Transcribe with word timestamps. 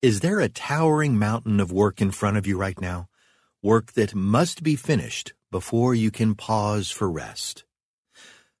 Is 0.00 0.20
there 0.20 0.38
a 0.38 0.48
towering 0.48 1.18
mountain 1.18 1.58
of 1.58 1.72
work 1.72 2.00
in 2.00 2.12
front 2.12 2.36
of 2.36 2.46
you 2.46 2.56
right 2.56 2.80
now? 2.80 3.08
Work 3.64 3.94
that 3.94 4.14
must 4.14 4.62
be 4.62 4.76
finished 4.76 5.32
before 5.50 5.92
you 5.92 6.12
can 6.12 6.36
pause 6.36 6.88
for 6.88 7.10
rest. 7.10 7.64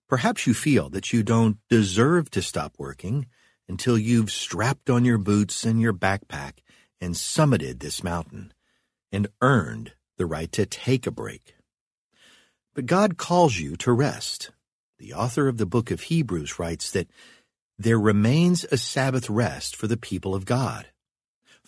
Perhaps 0.08 0.48
you 0.48 0.54
feel 0.54 0.90
that 0.90 1.12
you 1.12 1.22
don't 1.22 1.58
deserve 1.70 2.28
to 2.30 2.42
stop 2.42 2.74
working 2.76 3.26
until 3.68 3.96
you've 3.96 4.32
strapped 4.32 4.90
on 4.90 5.04
your 5.04 5.18
boots 5.18 5.64
and 5.64 5.80
your 5.80 5.92
backpack 5.92 6.54
and 7.00 7.14
summited 7.14 7.78
this 7.78 8.02
mountain 8.02 8.52
and 9.12 9.28
earned 9.40 9.92
the 10.16 10.26
right 10.26 10.50
to 10.50 10.66
take 10.66 11.06
a 11.06 11.12
break. 11.12 11.54
But 12.74 12.86
God 12.86 13.16
calls 13.16 13.58
you 13.58 13.76
to 13.76 13.92
rest. 13.92 14.50
The 14.98 15.14
author 15.14 15.46
of 15.46 15.58
the 15.58 15.66
book 15.66 15.92
of 15.92 16.00
Hebrews 16.00 16.58
writes 16.58 16.90
that 16.90 17.08
there 17.78 18.00
remains 18.00 18.64
a 18.72 18.76
Sabbath 18.76 19.30
rest 19.30 19.76
for 19.76 19.86
the 19.86 19.96
people 19.96 20.34
of 20.34 20.44
God. 20.44 20.88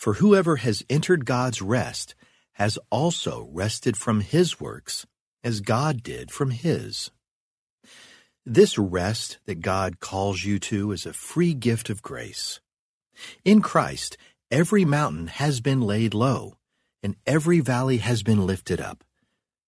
For 0.01 0.15
whoever 0.15 0.57
has 0.57 0.83
entered 0.89 1.27
God's 1.27 1.61
rest 1.61 2.15
has 2.53 2.79
also 2.89 3.51
rested 3.53 3.99
from 3.99 4.23
his 4.23 4.59
works 4.59 5.05
as 5.45 5.61
God 5.61 6.03
did 6.03 6.31
from 6.31 6.53
his. 6.53 7.11
This 8.47 8.79
rest 8.79 9.41
that 9.45 9.61
God 9.61 10.01
calls 10.01 10.43
you 10.43 10.59
to 10.61 10.93
is 10.93 11.05
a 11.05 11.13
free 11.13 11.53
gift 11.53 11.91
of 11.91 12.01
grace. 12.01 12.61
In 13.45 13.61
Christ, 13.61 14.17
every 14.51 14.87
mountain 14.87 15.27
has 15.27 15.61
been 15.61 15.83
laid 15.83 16.15
low, 16.15 16.57
and 17.03 17.15
every 17.27 17.61
valley 17.61 17.99
has 17.99 18.23
been 18.23 18.47
lifted 18.47 18.81
up, 18.81 19.05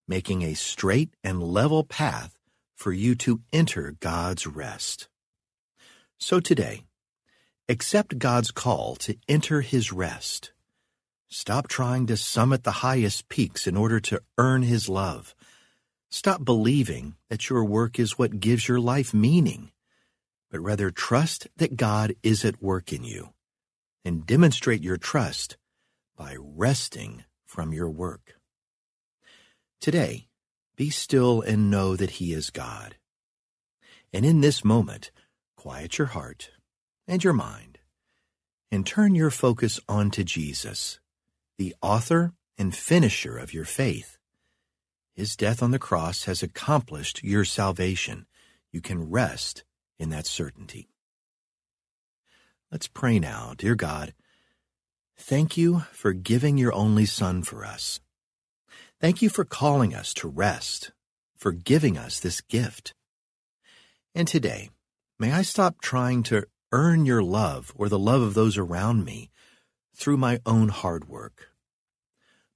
making 0.08 0.40
a 0.40 0.54
straight 0.54 1.10
and 1.22 1.42
level 1.42 1.84
path 1.84 2.38
for 2.74 2.90
you 2.90 3.14
to 3.16 3.42
enter 3.52 3.96
God's 4.00 4.46
rest. 4.46 5.08
So 6.18 6.40
today, 6.40 6.84
accept 7.72 8.18
God's 8.18 8.52
call 8.52 8.94
to 8.96 9.16
enter 9.28 9.62
His 9.62 9.92
rest. 9.92 10.52
Stop 11.28 11.66
trying 11.66 12.06
to 12.06 12.16
summit 12.16 12.62
the 12.62 12.82
highest 12.86 13.28
peaks 13.28 13.66
in 13.66 13.76
order 13.76 13.98
to 13.98 14.22
earn 14.38 14.62
His 14.62 14.88
love 14.88 15.34
Stop 16.14 16.44
believing 16.44 17.14
that 17.30 17.48
your 17.48 17.64
work 17.64 17.98
is 17.98 18.18
what 18.18 18.38
gives 18.38 18.68
your 18.68 18.78
life 18.78 19.14
meaning, 19.14 19.72
but 20.50 20.60
rather 20.60 20.90
trust 20.90 21.48
that 21.56 21.78
God 21.78 22.12
is 22.22 22.44
at 22.44 22.62
work 22.62 22.92
in 22.92 23.02
you 23.02 23.30
and 24.04 24.26
demonstrate 24.26 24.82
your 24.82 24.98
trust 24.98 25.56
by 26.14 26.36
resting 26.38 27.24
from 27.46 27.72
your 27.72 27.88
work. 27.88 28.34
Today, 29.80 30.28
be 30.76 30.90
still 30.90 31.40
and 31.40 31.70
know 31.70 31.96
that 31.96 32.10
He 32.20 32.34
is 32.34 32.50
God. 32.50 32.96
And 34.12 34.26
in 34.26 34.42
this 34.42 34.62
moment, 34.62 35.12
quiet 35.56 35.96
your 35.96 36.08
heart 36.08 36.50
and 37.06 37.22
your 37.22 37.32
mind 37.32 37.78
and 38.70 38.86
turn 38.86 39.14
your 39.14 39.30
focus 39.30 39.78
onto 39.88 40.24
Jesus, 40.24 40.98
the 41.58 41.74
author 41.82 42.32
and 42.58 42.74
finisher 42.74 43.36
of 43.36 43.52
your 43.52 43.64
faith 43.64 44.18
his 45.14 45.36
death 45.36 45.62
on 45.62 45.72
the 45.72 45.78
cross 45.78 46.24
has 46.24 46.42
accomplished 46.42 47.22
your 47.22 47.44
salvation. 47.44 48.26
You 48.70 48.80
can 48.80 49.10
rest 49.10 49.64
in 49.98 50.08
that 50.10 50.26
certainty. 50.26 50.88
Let's 52.70 52.88
pray 52.88 53.18
now, 53.18 53.52
dear 53.56 53.74
God. 53.74 54.14
Thank 55.18 55.56
you 55.56 55.80
for 55.92 56.14
giving 56.14 56.56
your 56.56 56.72
only 56.72 57.04
Son 57.04 57.42
for 57.42 57.64
us. 57.64 58.00
Thank 59.00 59.20
you 59.20 59.28
for 59.28 59.44
calling 59.44 59.94
us 59.94 60.14
to 60.14 60.28
rest, 60.28 60.92
for 61.36 61.52
giving 61.52 61.98
us 61.98 62.18
this 62.18 62.40
gift. 62.40 62.94
And 64.14 64.26
today, 64.26 64.70
may 65.18 65.32
I 65.32 65.42
stop 65.42 65.82
trying 65.82 66.22
to 66.24 66.46
earn 66.72 67.06
your 67.06 67.22
love 67.22 67.72
or 67.76 67.88
the 67.88 67.98
love 67.98 68.22
of 68.22 68.34
those 68.34 68.58
around 68.58 69.04
me 69.04 69.30
through 69.94 70.16
my 70.16 70.40
own 70.44 70.68
hard 70.68 71.08
work 71.08 71.52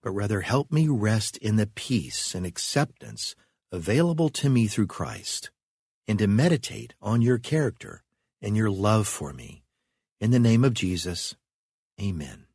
but 0.06 0.12
rather 0.12 0.42
help 0.42 0.70
me 0.70 0.86
rest 0.86 1.36
in 1.39 1.56
the 1.56 1.67
peace 1.67 2.33
and 2.33 2.47
acceptance 2.47 3.34
available 3.73 4.28
to 4.28 4.48
me 4.48 4.69
through 4.69 4.86
Christ, 4.86 5.51
and 6.07 6.17
to 6.20 6.29
meditate 6.29 6.95
on 7.02 7.23
your 7.23 7.39
character 7.39 8.05
and 8.41 8.57
your 8.57 8.70
love 8.70 9.08
for 9.08 9.33
me. 9.33 9.64
In 10.20 10.30
the 10.30 10.39
name 10.39 10.64
of 10.64 10.74
Jesus, 10.74 11.35
amen. 12.01 12.46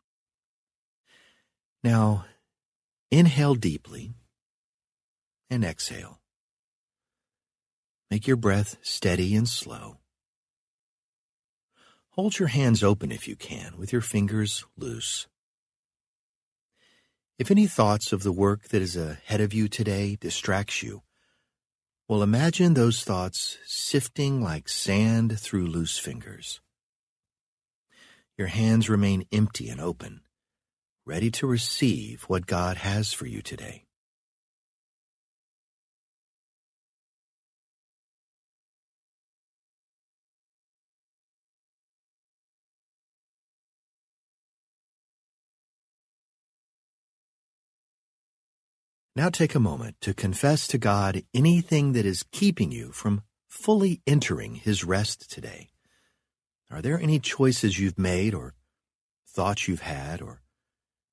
Now, 1.83 2.23
inhale 3.11 3.55
deeply 3.55 4.13
and 5.49 5.65
exhale. 5.65 6.21
Make 8.09 8.27
your 8.27 8.37
breath 8.37 8.77
steady 8.81 9.35
and 9.35 9.47
slow. 9.47 10.00
Hold 12.15 12.39
your 12.39 12.49
hands 12.49 12.83
open 12.83 13.09
if 13.09 13.25
you 13.27 13.37
can, 13.37 13.77
with 13.77 13.93
your 13.93 14.01
fingers 14.01 14.65
loose. 14.77 15.27
If 17.39 17.49
any 17.49 17.67
thoughts 17.67 18.11
of 18.11 18.23
the 18.23 18.33
work 18.33 18.67
that 18.67 18.81
is 18.81 18.97
ahead 18.97 19.39
of 19.39 19.53
you 19.53 19.69
today 19.69 20.17
distracts 20.19 20.83
you, 20.83 21.03
well, 22.09 22.21
imagine 22.21 22.73
those 22.73 23.05
thoughts 23.05 23.57
sifting 23.65 24.41
like 24.41 24.67
sand 24.67 25.39
through 25.39 25.67
loose 25.67 25.97
fingers. 25.97 26.59
Your 28.37 28.47
hands 28.47 28.89
remain 28.89 29.25
empty 29.31 29.69
and 29.69 29.79
open, 29.79 30.19
ready 31.05 31.31
to 31.31 31.47
receive 31.47 32.23
what 32.23 32.45
God 32.45 32.75
has 32.75 33.13
for 33.13 33.25
you 33.25 33.41
today. 33.41 33.85
Now 49.13 49.27
take 49.27 49.55
a 49.55 49.59
moment 49.59 49.99
to 50.01 50.13
confess 50.13 50.67
to 50.67 50.77
God 50.77 51.23
anything 51.33 51.91
that 51.93 52.05
is 52.05 52.23
keeping 52.31 52.71
you 52.71 52.93
from 52.93 53.23
fully 53.49 54.01
entering 54.07 54.55
His 54.55 54.85
rest 54.85 55.29
today. 55.29 55.71
Are 56.71 56.81
there 56.81 56.97
any 56.97 57.19
choices 57.19 57.77
you've 57.77 57.99
made 57.99 58.33
or 58.33 58.53
thoughts 59.27 59.67
you've 59.67 59.81
had 59.81 60.21
or 60.21 60.41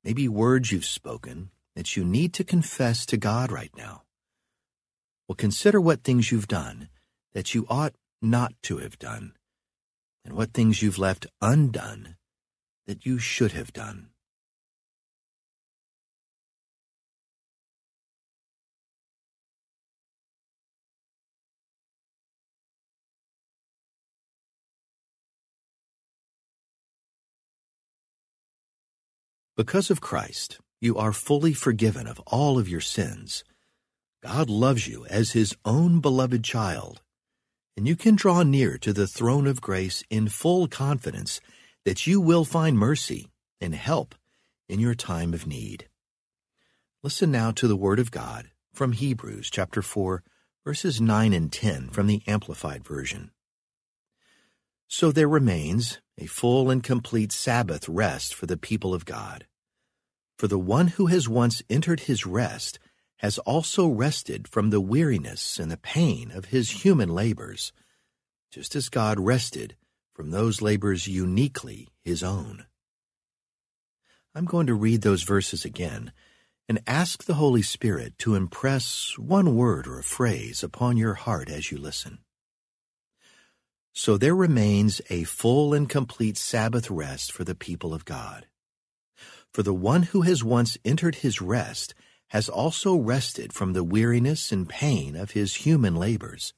maybe 0.05 0.29
words 0.29 0.71
you've 0.71 0.85
spoken 0.85 1.51
that 1.75 1.97
you 1.97 2.05
need 2.05 2.33
to 2.35 2.45
confess 2.45 3.05
to 3.07 3.17
God 3.17 3.51
right 3.51 3.73
now? 3.77 4.05
Well, 5.27 5.35
consider 5.35 5.81
what 5.81 6.05
things 6.05 6.31
you've 6.31 6.47
done 6.47 6.91
that 7.33 7.53
you 7.53 7.67
ought 7.69 7.95
not 8.23 8.53
to 8.63 8.79
have 8.79 9.01
done 9.01 9.33
and 10.25 10.35
what 10.35 10.53
things 10.53 10.83
you've 10.83 10.99
left 10.99 11.27
undone 11.43 12.15
that 12.87 13.05
you 13.05 13.19
should 13.19 13.53
have 13.53 13.73
done. 13.73 14.11
Because 29.59 29.91
of 29.91 30.01
Christ, 30.01 30.61
you 30.81 30.97
are 30.99 31.13
fully 31.13 31.53
forgiven 31.53 32.07
of 32.07 32.21
all 32.29 32.61
of 32.61 32.69
your 32.69 32.81
sins. 32.81 33.43
God 34.23 34.49
loves 34.49 34.87
you 34.87 35.05
as 35.07 35.33
his 35.33 35.57
own 35.65 35.99
beloved 35.99 36.45
child, 36.45 37.03
and 37.77 37.85
you 37.85 37.97
can 37.97 38.15
draw 38.15 38.45
near 38.45 38.79
to 38.79 38.93
the 38.93 39.09
throne 39.09 39.49
of 39.49 39.61
grace 39.61 40.05
in 40.11 40.29
full 40.29 40.69
confidence 40.69 41.41
that 41.85 42.07
you 42.07 42.21
will 42.21 42.45
find 42.45 42.79
mercy 42.79 43.31
and 43.61 43.75
help 43.75 44.15
in 44.69 44.79
your 44.79 44.95
time 44.95 45.35
of 45.35 45.45
need. 45.45 45.89
Listen 47.03 47.33
now 47.33 47.51
to 47.51 47.67
the 47.67 47.75
Word 47.75 47.99
of 47.99 48.13
God 48.13 48.51
from 48.73 48.93
Hebrews 48.93 49.51
chapter 49.51 49.83
4, 49.83 50.23
verses 50.65 51.01
9 51.01 51.33
and 51.33 51.53
10 51.53 51.89
from 51.89 52.07
the 52.07 52.23
Amplified 52.29 52.85
Version. 52.85 53.33
So 54.87 55.11
there 55.11 55.29
remains 55.29 55.99
a 56.19 56.27
full 56.27 56.69
and 56.69 56.83
complete 56.83 57.31
Sabbath 57.33 57.89
rest 57.89 58.35
for 58.35 58.47
the 58.47 58.57
people 58.57 58.93
of 58.93 59.05
God. 59.05 59.47
For 60.37 60.49
the 60.49 60.59
one 60.59 60.89
who 60.89 61.07
has 61.07 61.29
once 61.29 61.63
entered 61.71 62.01
his 62.01 62.27
rest 62.27 62.79
has 63.19 63.39
also 63.39 63.89
rested 63.89 64.47
from 64.49 64.71
the 64.71 64.81
weariness 64.81 65.59
and 65.59 65.71
the 65.71 65.77
pain 65.77 66.31
of 66.31 66.47
his 66.47 66.85
human 66.85 67.09
labors, 67.09 67.73
just 68.51 68.77
as 68.77 68.89
God 68.89 69.19
rested 69.19 69.77
from 70.15 70.31
those 70.31 70.61
labors 70.61 71.07
uniquely 71.07 71.89
his 72.05 72.23
own. 72.23 72.67
I'm 74.35 74.45
going 74.45 74.67
to 74.67 74.75
read 74.75 75.03
those 75.03 75.23
verses 75.23 75.65
again 75.65 76.13
and 76.69 76.83
ask 76.87 77.25
the 77.25 77.35
Holy 77.35 77.63
Spirit 77.63 78.19
to 78.19 78.35
impress 78.35 79.17
one 79.17 79.57
word 79.57 79.87
or 79.87 79.99
a 79.99 80.05
phrase 80.05 80.63
upon 80.63 80.97
your 80.97 81.15
heart 81.15 81.49
as 81.49 81.73
you 81.73 81.79
listen. 81.79 82.19
So 83.99 84.17
there 84.17 84.37
remains 84.37 85.01
a 85.11 85.25
full 85.25 85.75
and 85.75 85.89
complete 85.89 86.39
Sabbath 86.39 86.89
rest 86.89 87.33
for 87.33 87.43
the 87.43 87.57
people 87.57 87.93
of 87.93 88.05
God. 88.05 88.47
For 89.53 89.65
the 89.65 89.75
one 89.75 90.05
who 90.05 90.21
has 90.21 90.45
once 90.45 90.79
entered 90.85 91.17
his 91.17 91.43
rest 91.43 91.97
has 92.29 92.49
also 92.49 92.95
rested 92.95 93.53
from 93.53 93.73
the 93.73 93.83
weariness 93.83 94.53
and 94.53 94.69
pain 94.69 95.17
of 95.17 95.33
his 95.33 95.67
human 95.67 95.97
labors, 95.97 96.55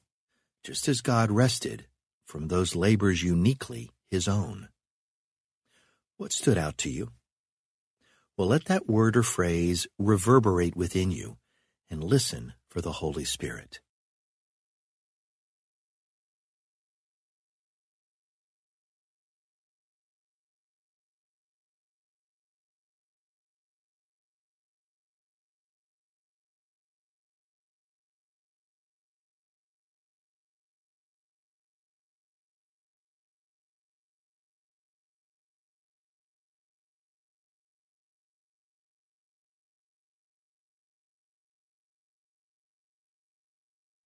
just 0.63 0.87
as 0.87 1.01
God 1.01 1.31
rested 1.31 1.87
from 2.27 2.47
those 2.47 2.75
labors 2.75 3.23
uniquely 3.23 3.89
his 4.11 4.27
own. 4.27 4.69
What 6.17 6.33
stood 6.33 6.59
out 6.59 6.77
to 6.77 6.91
you? 6.91 7.09
Well, 8.37 8.49
let 8.49 8.65
that 8.65 8.87
word 8.87 9.17
or 9.17 9.23
phrase 9.23 9.87
reverberate 9.97 10.75
within 10.75 11.09
you 11.09 11.37
and 11.89 12.03
listen 12.03 12.53
for 12.69 12.81
the 12.81 12.91
Holy 12.91 13.25
Spirit. 13.25 13.79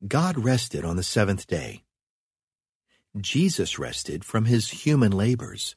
God 0.08 0.38
rested 0.38 0.86
on 0.86 0.98
the 0.98 1.04
seventh 1.04 1.48
day. 1.48 1.84
Jesus 3.20 3.80
rested 3.80 4.24
from 4.24 4.46
his 4.46 4.70
human 4.70 5.12
labors, 5.12 5.76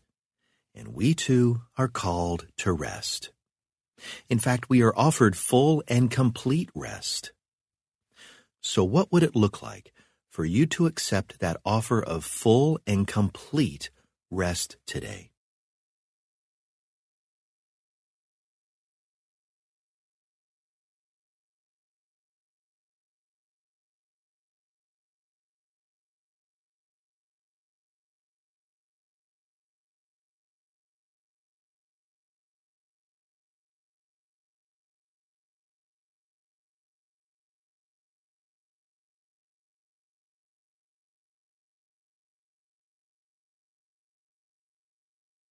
and 0.75 0.89
we 0.89 1.15
too 1.15 1.63
are 1.79 1.89
called 1.89 2.47
to 2.59 2.73
rest. 2.73 3.31
In 4.29 4.39
fact, 4.39 4.69
we 4.69 4.83
are 4.83 4.93
offered 4.97 5.37
full 5.37 5.83
and 5.89 6.11
complete 6.11 6.69
rest. 6.75 7.33
So 8.61 8.85
what 8.85 9.11
would 9.13 9.23
it 9.23 9.37
look 9.37 9.63
like 9.63 9.93
for 10.29 10.45
you 10.45 10.67
to 10.67 10.87
accept 10.87 11.39
that 11.39 11.57
offer 11.65 12.03
of 12.03 12.25
full 12.25 12.79
and 12.87 13.07
complete 13.07 13.89
rest 14.31 14.77
today? 14.87 15.31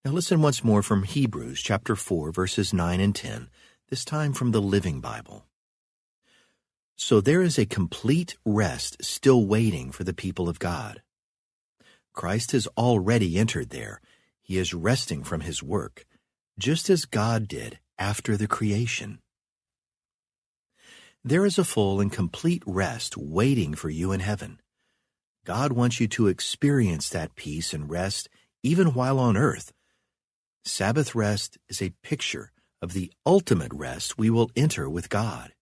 Now 0.07 0.13
listen 0.13 0.41
once 0.41 0.63
more 0.63 0.81
from 0.81 1.03
Hebrews 1.03 1.61
chapter 1.61 1.93
4 1.93 2.31
verses 2.31 2.73
9 2.73 3.01
and 3.01 3.13
10, 3.13 3.49
this 3.89 4.05
time 4.05 4.31
from 4.31 4.51
the 4.51 4.61
Living 4.61 5.01
Bible. 5.01 5.43
So 6.95 7.19
there 7.19 7.41
is 7.41 7.59
a 7.59 7.65
complete 7.65 8.37
rest 8.45 9.03
still 9.03 9.45
waiting 9.45 9.91
for 9.91 10.05
the 10.05 10.13
people 10.13 10.47
of 10.47 10.59
God. 10.59 11.01
Christ 12.13 12.53
has 12.53 12.69
already 12.77 13.37
entered 13.37 13.69
there. 13.69 13.99
He 14.41 14.57
is 14.57 14.73
resting 14.73 15.25
from 15.25 15.41
his 15.41 15.61
work, 15.61 16.05
just 16.57 16.89
as 16.89 17.03
God 17.03 17.49
did 17.49 17.79
after 17.99 18.37
the 18.37 18.47
creation. 18.47 19.19
There 21.21 21.45
is 21.45 21.59
a 21.59 21.65
full 21.65 21.99
and 21.99 22.13
complete 22.13 22.63
rest 22.65 23.17
waiting 23.17 23.73
for 23.73 23.89
you 23.89 24.13
in 24.13 24.21
heaven. 24.21 24.61
God 25.43 25.73
wants 25.73 25.99
you 25.99 26.07
to 26.07 26.27
experience 26.27 27.09
that 27.09 27.35
peace 27.35 27.73
and 27.73 27.89
rest 27.89 28.29
even 28.63 28.93
while 28.93 29.19
on 29.19 29.35
earth 29.35 29.73
Sabbath 30.67 31.15
rest 31.15 31.57
is 31.69 31.81
a 31.81 31.93
picture 32.03 32.51
of 32.81 32.91
the 32.91 33.09
ultimate 33.25 33.71
rest 33.73 34.17
we 34.17 34.29
will 34.29 34.51
enter 34.53 34.89
with 34.89 35.09
God. 35.09 35.53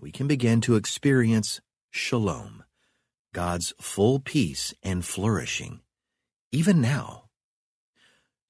We 0.00 0.10
can 0.10 0.26
begin 0.26 0.60
to 0.62 0.74
experience 0.74 1.60
shalom, 1.92 2.64
God's 3.32 3.72
full 3.80 4.18
peace 4.18 4.74
and 4.82 5.04
flourishing, 5.04 5.82
even 6.50 6.80
now. 6.80 7.26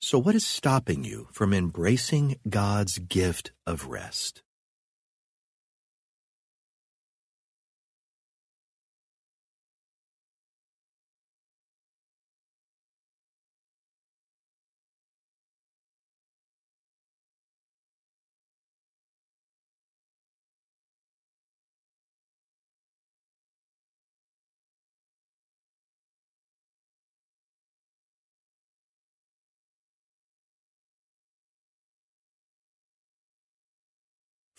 So, 0.00 0.18
what 0.18 0.34
is 0.34 0.46
stopping 0.46 1.04
you 1.04 1.28
from 1.30 1.52
embracing 1.52 2.36
God's 2.48 2.98
gift 2.98 3.52
of 3.66 3.86
rest? 3.86 4.42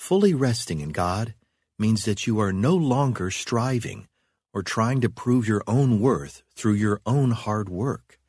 Fully 0.02 0.34
resting 0.34 0.80
in 0.80 0.90
God 0.90 1.36
means 1.78 2.06
that 2.06 2.26
you 2.26 2.40
are 2.40 2.52
no 2.52 2.76
longer 2.76 3.30
striving 3.30 4.08
or 4.52 4.64
trying 4.64 5.00
to 5.02 5.10
prove 5.10 5.48
your 5.48 5.64
own 5.68 6.00
worth 6.02 6.42
through 6.56 6.74
your 6.74 7.02
own 7.06 7.30
hard 7.32 7.70
work. 7.70 8.20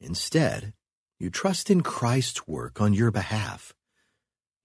Instead, 0.00 0.72
you 1.18 1.28
trust 1.28 1.68
in 1.68 1.80
Christ's 1.80 2.46
work 2.46 2.80
on 2.80 2.94
your 2.94 3.10
behalf. 3.10 3.74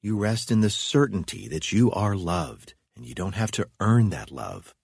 You 0.03 0.19
rest 0.19 0.51
in 0.51 0.61
the 0.61 0.69
certainty 0.69 1.47
that 1.47 1.71
you 1.71 1.91
are 1.91 2.15
loved 2.15 2.75
and 2.95 3.07
you 3.07 3.15
don't 3.15 3.35
have 3.35 3.51
to 3.53 3.67
earn 3.79 4.11
that 4.11 4.29
love. 4.29 4.75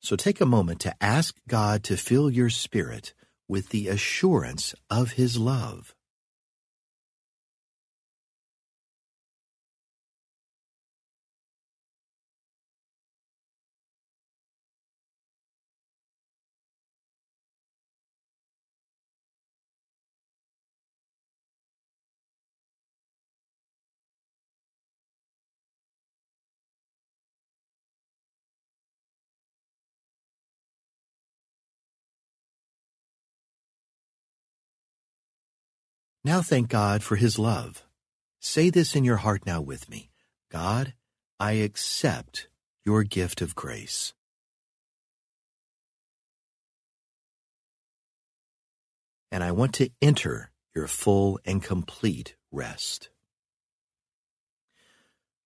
So 0.00 0.16
take 0.16 0.40
a 0.40 0.44
moment 0.44 0.80
to 0.80 0.96
ask 1.00 1.36
God 1.46 1.84
to 1.84 1.96
fill 1.96 2.28
your 2.28 2.50
spirit 2.50 3.14
with 3.46 3.68
the 3.68 3.86
assurance 3.86 4.74
of 4.90 5.12
His 5.12 5.38
love. 5.38 5.94
Now 36.28 36.42
thank 36.42 36.68
God 36.68 37.02
for 37.02 37.16
His 37.16 37.38
love. 37.38 37.86
Say 38.38 38.68
this 38.68 38.94
in 38.94 39.02
your 39.02 39.16
heart 39.16 39.46
now 39.46 39.62
with 39.62 39.88
me 39.88 40.10
God, 40.50 40.92
I 41.40 41.52
accept 41.52 42.48
your 42.84 43.02
gift 43.02 43.40
of 43.40 43.54
grace. 43.54 44.12
And 49.32 49.42
I 49.42 49.52
want 49.52 49.72
to 49.76 49.88
enter 50.02 50.50
your 50.74 50.86
full 50.86 51.40
and 51.46 51.62
complete 51.62 52.36
rest. 52.52 53.08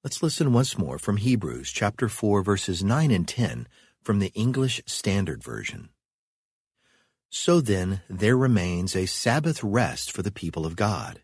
Let's 0.03 0.21
listen 0.21 0.53
once 0.53 0.77
more 0.77 0.99
from 0.99 1.19
Hebrews 1.19 1.71
chapter 1.71 2.09
4 2.09 2.43
verses 2.43 2.83
9 2.83 3.13
and 3.13 3.29
10 3.29 3.69
from 4.03 4.19
the 4.19 4.33
English 4.35 4.83
Standard 4.87 5.45
Version. 5.45 5.92
So 7.35 7.63
then 7.63 8.03
there 8.11 8.37
remains 8.37 8.95
a 8.95 9.07
Sabbath 9.07 9.65
rest 9.65 10.13
for 10.13 10.21
the 10.21 10.31
people 10.31 10.67
of 10.67 10.77
God. 10.77 11.23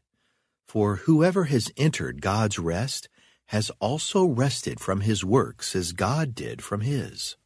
For 0.67 0.97
whoever 0.97 1.45
has 1.45 1.71
entered 1.77 2.23
God's 2.23 2.59
rest 2.59 3.11
has 3.49 3.71
also 3.79 4.25
rested 4.25 4.81
from 4.81 5.03
his 5.03 5.23
works 5.23 5.77
as 5.77 5.93
God 5.93 6.35
did 6.35 6.62
from 6.62 6.81
his. 6.81 7.37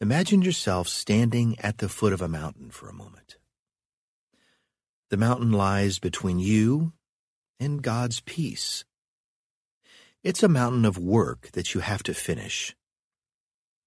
Imagine 0.00 0.40
yourself 0.40 0.88
standing 0.88 1.54
at 1.60 1.78
the 1.78 1.88
foot 1.90 2.14
of 2.14 2.22
a 2.22 2.28
mountain 2.28 2.70
for 2.70 2.88
a 2.88 2.94
moment. 2.94 3.36
The 5.10 5.18
mountain 5.18 5.52
lies 5.52 5.98
between 5.98 6.38
you 6.38 6.94
and 7.60 7.82
God's 7.82 8.20
peace. 8.20 8.86
It's 10.24 10.42
a 10.42 10.48
mountain 10.48 10.86
of 10.86 10.96
work 10.96 11.50
that 11.52 11.74
you 11.74 11.82
have 11.82 12.02
to 12.04 12.14
finish 12.14 12.74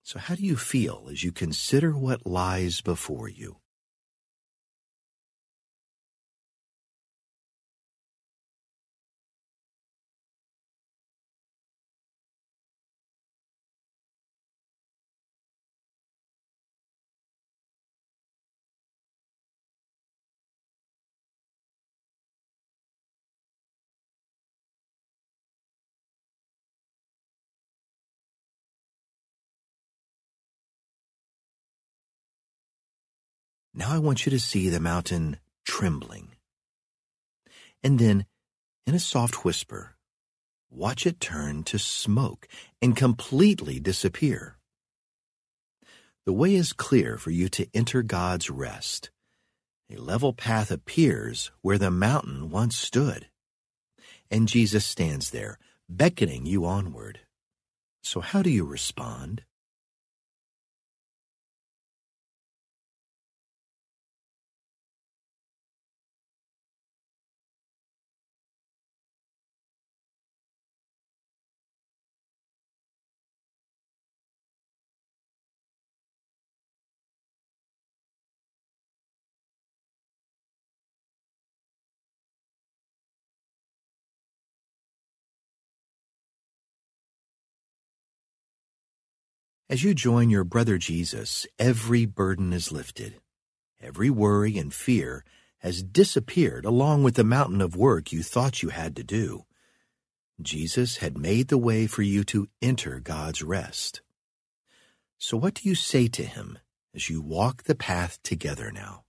so, 0.05 0.19
how 0.19 0.35
do 0.35 0.43
you 0.43 0.55
feel 0.55 1.07
as 1.09 1.23
you 1.23 1.31
consider 1.31 1.97
what 1.97 2.27
lies 2.27 2.79
before 2.79 3.27
you? 3.27 3.57
Now 33.77 33.91
I 33.91 33.99
want 33.99 34.25
you 34.25 34.29
to 34.29 34.39
see 34.39 34.69
the 34.69 34.79
mountain 34.79 35.37
trembling. 35.65 36.29
And 37.83 37.99
then, 37.99 38.25
in 38.87 38.95
a 38.95 38.99
soft 38.99 39.43
whisper, 39.43 39.97
watch 40.69 41.05
it 41.05 41.19
turn 41.19 41.63
to 41.65 41.77
smoke 41.77 42.47
and 42.81 42.95
completely 42.95 43.81
disappear. 43.81 44.57
The 46.25 46.31
way 46.31 46.55
is 46.55 46.71
clear 46.71 47.17
for 47.17 47.31
you 47.31 47.49
to 47.49 47.67
enter 47.73 48.01
God's 48.01 48.49
rest. 48.49 49.11
A 49.91 49.97
level 49.97 50.31
path 50.31 50.71
appears 50.71 51.51
where 51.61 51.77
the 51.77 51.91
mountain 51.91 52.49
once 52.49 52.77
stood. 52.77 53.27
And 54.31 54.47
Jesus 54.47 54.85
stands 54.85 55.31
there, 55.31 55.59
beckoning 55.89 56.45
you 56.45 56.65
onward. 56.65 57.19
So 58.03 58.21
how 58.21 58.41
do 58.41 58.49
you 58.49 58.63
respond? 58.63 59.43
As 89.67 89.83
you 89.83 89.95
join 89.95 90.29
your 90.29 90.43
brother 90.43 90.77
Jesus, 90.77 91.47
every 91.57 92.05
burden 92.05 92.53
is 92.53 92.71
lifted. 92.71 93.19
Every 93.81 94.11
worry 94.11 94.59
and 94.59 94.71
fear 94.71 95.25
has 95.59 95.81
disappeared 95.81 96.65
along 96.65 97.01
with 97.01 97.15
the 97.15 97.23
mountain 97.23 97.61
of 97.61 97.75
work 97.75 98.11
you 98.11 98.21
thought 98.21 98.61
you 98.61 98.69
had 98.69 98.95
to 98.95 99.03
do. 99.03 99.45
Jesus 100.39 100.97
had 100.97 101.17
made 101.17 101.47
the 101.47 101.57
way 101.57 101.87
for 101.87 102.03
you 102.03 102.23
to 102.25 102.47
enter 102.61 102.99
God's 102.99 103.41
rest. 103.41 104.01
So 105.17 105.35
what 105.35 105.55
do 105.55 105.67
you 105.67 105.73
say 105.73 106.09
to 106.09 106.23
him 106.23 106.59
as 106.93 107.09
you 107.09 107.19
walk 107.19 107.63
the 107.63 107.73
path 107.73 108.19
together 108.21 108.71
now? 108.71 109.04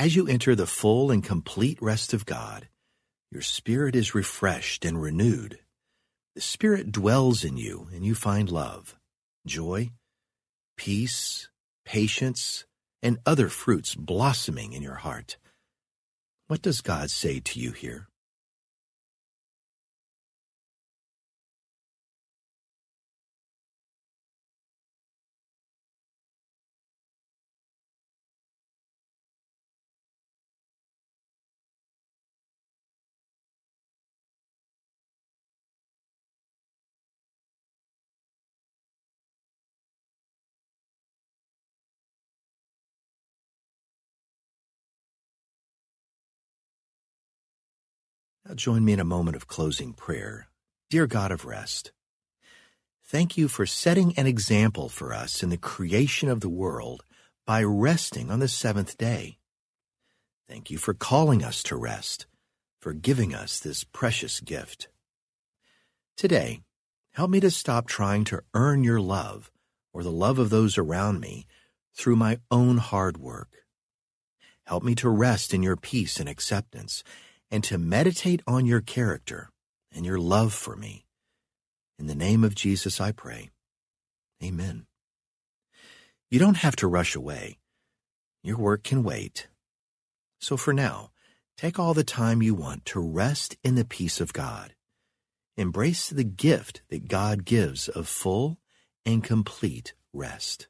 As 0.00 0.16
you 0.16 0.26
enter 0.26 0.54
the 0.54 0.66
full 0.66 1.10
and 1.10 1.22
complete 1.22 1.76
rest 1.82 2.14
of 2.14 2.24
God, 2.24 2.68
your 3.30 3.42
spirit 3.42 3.94
is 3.94 4.14
refreshed 4.14 4.86
and 4.86 4.98
renewed. 4.98 5.58
The 6.34 6.40
Spirit 6.40 6.90
dwells 6.90 7.44
in 7.44 7.58
you, 7.58 7.86
and 7.92 8.02
you 8.02 8.14
find 8.14 8.50
love, 8.50 8.96
joy, 9.46 9.90
peace, 10.78 11.50
patience, 11.84 12.64
and 13.02 13.18
other 13.26 13.50
fruits 13.50 13.94
blossoming 13.94 14.72
in 14.72 14.80
your 14.80 14.94
heart. 14.94 15.36
What 16.46 16.62
does 16.62 16.80
God 16.80 17.10
say 17.10 17.38
to 17.38 17.60
you 17.60 17.72
here? 17.72 18.08
Now 48.50 48.56
join 48.56 48.84
me 48.84 48.92
in 48.92 48.98
a 48.98 49.04
moment 49.04 49.36
of 49.36 49.46
closing 49.46 49.92
prayer. 49.92 50.48
Dear 50.90 51.06
God 51.06 51.30
of 51.30 51.44
rest, 51.44 51.92
thank 53.06 53.38
you 53.38 53.46
for 53.46 53.64
setting 53.64 54.12
an 54.18 54.26
example 54.26 54.88
for 54.88 55.14
us 55.14 55.44
in 55.44 55.50
the 55.50 55.56
creation 55.56 56.28
of 56.28 56.40
the 56.40 56.48
world 56.48 57.04
by 57.46 57.62
resting 57.62 58.28
on 58.28 58.40
the 58.40 58.48
seventh 58.48 58.98
day. 58.98 59.38
Thank 60.48 60.68
you 60.68 60.78
for 60.78 60.94
calling 60.94 61.44
us 61.44 61.62
to 61.62 61.76
rest, 61.76 62.26
for 62.80 62.92
giving 62.92 63.36
us 63.36 63.60
this 63.60 63.84
precious 63.84 64.40
gift. 64.40 64.88
Today, 66.16 66.62
help 67.12 67.30
me 67.30 67.38
to 67.38 67.52
stop 67.52 67.86
trying 67.86 68.24
to 68.24 68.42
earn 68.52 68.82
your 68.82 69.00
love 69.00 69.52
or 69.92 70.02
the 70.02 70.10
love 70.10 70.40
of 70.40 70.50
those 70.50 70.76
around 70.76 71.20
me 71.20 71.46
through 71.94 72.16
my 72.16 72.38
own 72.50 72.78
hard 72.78 73.16
work. 73.16 73.58
Help 74.64 74.82
me 74.82 74.96
to 74.96 75.08
rest 75.08 75.54
in 75.54 75.62
your 75.62 75.76
peace 75.76 76.18
and 76.18 76.28
acceptance 76.28 77.04
and 77.50 77.64
to 77.64 77.78
meditate 77.78 78.42
on 78.46 78.66
your 78.66 78.80
character 78.80 79.50
and 79.92 80.06
your 80.06 80.18
love 80.18 80.52
for 80.52 80.76
me. 80.76 81.06
In 81.98 82.06
the 82.06 82.14
name 82.14 82.44
of 82.44 82.54
Jesus, 82.54 83.00
I 83.00 83.12
pray. 83.12 83.50
Amen. 84.42 84.86
You 86.30 86.38
don't 86.38 86.58
have 86.58 86.76
to 86.76 86.86
rush 86.86 87.14
away. 87.14 87.58
Your 88.42 88.56
work 88.56 88.84
can 88.84 89.02
wait. 89.02 89.48
So 90.40 90.56
for 90.56 90.72
now, 90.72 91.10
take 91.58 91.78
all 91.78 91.92
the 91.92 92.04
time 92.04 92.40
you 92.40 92.54
want 92.54 92.84
to 92.86 93.00
rest 93.00 93.56
in 93.62 93.74
the 93.74 93.84
peace 93.84 94.20
of 94.20 94.32
God. 94.32 94.74
Embrace 95.56 96.08
the 96.08 96.24
gift 96.24 96.82
that 96.88 97.08
God 97.08 97.44
gives 97.44 97.88
of 97.88 98.08
full 98.08 98.58
and 99.04 99.22
complete 99.22 99.92
rest. 100.12 100.68